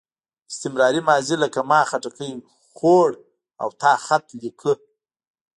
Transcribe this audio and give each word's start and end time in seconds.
استمراري 0.51 1.01
ماضي 1.09 1.35
لکه 1.43 1.59
ما 1.69 1.79
خټکی 1.89 2.31
خوړ 2.77 3.09
او 3.61 3.69
تا 3.81 3.93
خط 4.05 4.25
لیکه. 4.41 4.73